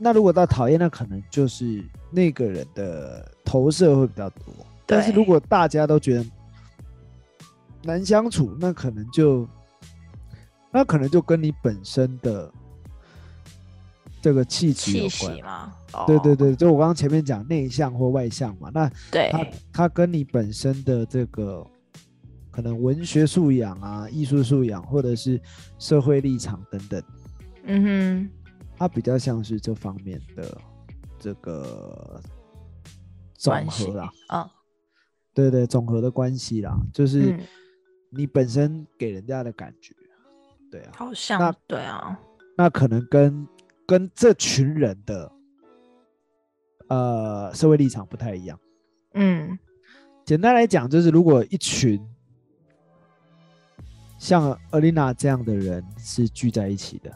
[0.03, 4.45] 那那如果到讨厌，那可能就是那个人的投射会比较多。
[4.85, 6.25] 但是如果大家都觉得
[7.83, 9.47] 难相处，那可能就
[10.71, 12.51] 那可能就跟你本身的
[14.21, 15.39] 这个气质有关。
[16.07, 19.29] 对对对，就我刚刚前面讲内向或外向嘛，那对。
[19.31, 21.65] 它它跟你本身的这个
[22.49, 25.39] 可能文学素养啊、艺术素养，或者是
[25.79, 27.03] 社会立场等等，
[27.65, 28.29] 嗯
[28.81, 30.57] 它比较像是这方面的
[31.19, 32.19] 这个
[33.35, 34.11] 总和啦。
[34.27, 34.49] 哼，嗯
[35.35, 37.39] 对对，总和的关系啦，就是嗯，
[38.09, 39.93] 你本身给人家的感觉，
[40.71, 42.19] 对啊，好像那对啊，
[42.57, 43.47] 那可能跟
[43.85, 45.31] 跟这群人的
[46.87, 48.59] 呃社会立场不太一样。
[49.13, 49.59] 嗯
[50.25, 52.03] 简单来讲，就是如果一群
[54.17, 57.15] 像 Alina 这样的人是聚在一起的，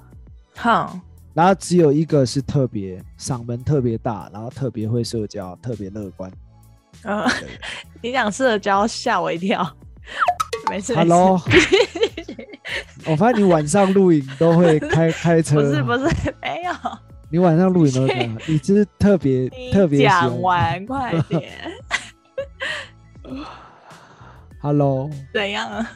[0.57, 1.01] 哼，
[1.35, 6.31] 然后只有一个是特别嗓门特别大，然后特别会社交、特别乐观。
[7.03, 7.59] 呃，的人。
[8.01, 9.69] 你讲社交吓我一跳，
[10.71, 11.33] 没事 Hello，
[13.05, 16.73] 我发现你晚上录影都会开 开车，不是不是没有，
[17.29, 21.51] 你晚上录影都会开，你就是特别特别讲完快点
[24.61, 25.91] ，Hello，怎样啊？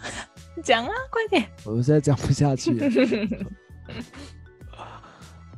[0.61, 1.49] 讲啊，快点。
[1.63, 2.85] 我实在讲不下去了。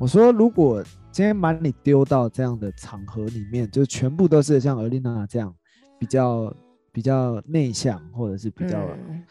[0.01, 5.53] 我说，如果今天把你丢到这样的场合里面，就全部都是像 Alina 这样
[5.99, 6.51] 比较
[6.91, 9.23] 比较内向，或者是比较嗯。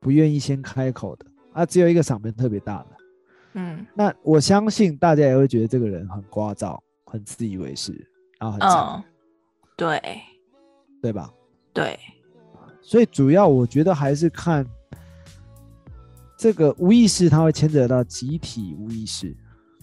[0.00, 2.86] 不愿意先开口的啊，只有一个嗓门特别大的，
[3.52, 3.86] 嗯。
[3.94, 7.92] 那我相信大家也会觉得这个人很聒噪、很自以为是，
[8.40, 9.04] 然后很吵，嗯，
[9.76, 10.02] 对。
[11.00, 11.32] 对吧？
[11.72, 11.96] 对，
[12.82, 14.66] 所以主要我觉得还是看
[16.36, 19.32] 这个无意识，它会牵扯到集体无意识，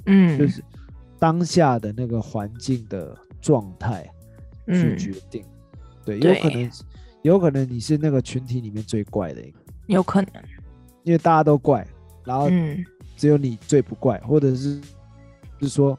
[0.05, 0.63] 嗯，就是
[1.19, 4.03] 当下的那个环境的状态
[4.67, 5.43] 去嗯，决定。
[6.03, 6.71] 对，有可能
[7.23, 10.29] 有可能你是那个群体里面最怪的一个，有可能，
[11.03, 11.85] 因为大家都怪，
[12.23, 12.83] 然后嗯。
[13.17, 14.77] 只有你最不怪，或者是
[15.57, 15.97] 就是说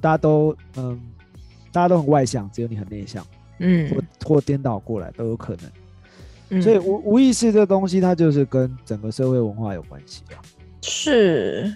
[0.00, 0.98] 大家都嗯
[1.70, 3.22] 大家都很外向，只有你很内向，
[3.58, 3.90] 嗯。
[3.90, 4.02] 或
[4.36, 5.70] 或颠倒过来都有可能。
[6.48, 10.40] 嗯，所以无无意识这东西，它就是跟整个社会文化有关系啊。
[10.80, 11.70] 是，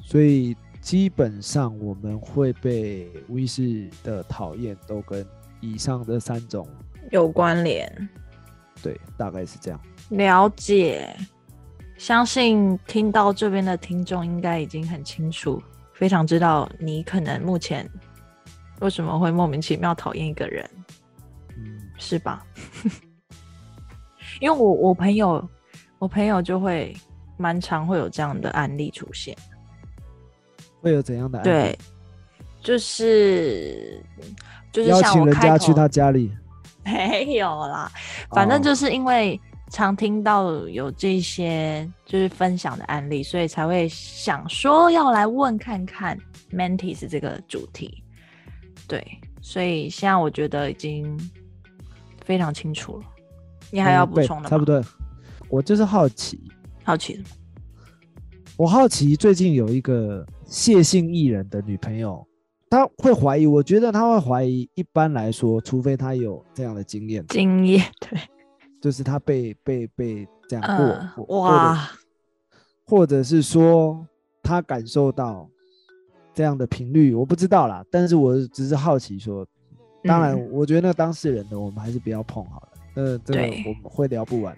[0.00, 0.56] 所以
[0.86, 5.26] 基本上我们会被无意识的讨厌，都跟
[5.60, 6.64] 以上这三种
[7.10, 8.08] 有关联，
[8.80, 9.80] 对，大概是这样。
[10.10, 11.12] 了解。
[11.98, 15.60] 相信听到这边的听众应该已经很清楚，
[15.92, 17.90] 非常知道你可能目前
[18.78, 20.70] 为什么会莫名其妙讨厌一个人，
[21.56, 22.46] 嗯，是吧？
[24.40, 25.48] 因为我我朋友，
[25.98, 26.96] 我朋友就会
[27.36, 29.36] 蛮常会有这样的案例出现。
[30.86, 31.78] 会有怎样的案例对，
[32.62, 34.00] 就是
[34.72, 36.30] 就是邀请人家去他家里，
[36.84, 37.90] 没有啦，
[38.30, 46.16] 反正哦就是因为常听到有这些就是分享的案例，所以才会想说要来问看看
[46.52, 48.04] Mantis 这个主题。
[48.86, 49.04] 对，
[49.40, 51.18] 所以现在我觉得已经
[52.24, 53.04] 非常清楚了。
[53.72, 54.48] 你还要嗯对补充的吗？
[54.48, 54.80] 差不多。
[55.48, 56.40] 我就是好奇，
[56.84, 57.20] 好奇？
[58.56, 62.26] 我好奇最近有一个谢姓艺人的女朋友，
[62.70, 64.68] 她会怀疑，我觉得她会怀疑。
[64.74, 68.18] 一般来说，除非她有这样的经验，经验对，
[68.80, 71.90] 就是她被被被这样过，哇，
[72.86, 74.06] 或者是说
[74.42, 75.48] 他感受到
[76.32, 77.84] 这样的频率，我不知道啦。
[77.90, 79.44] 但是我只是好奇说，
[80.04, 82.68] 当然，嗯我觉得那个当事人的我们还是不要碰好了。
[82.94, 84.56] 呃，这个我们会聊不完。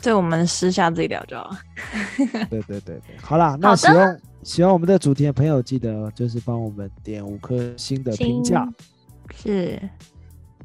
[0.00, 1.50] 这我们私下自己聊就好。
[2.48, 8.66] 对对对对，好啦，那好的喜欢喜欢我们的主题的朋友，记得就是帮我们点五颗星的评价。
[9.34, 9.78] 是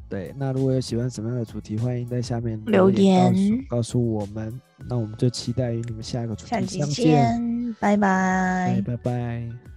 [0.08, 3.34] 对，那如果有喜欢什么样的主题，欢迎在下面留言
[3.68, 4.62] 告诉我们。
[4.88, 7.06] 那我们就期待与你们下一个主题相见。
[7.06, 9.73] 见，拜拜拜拜拜。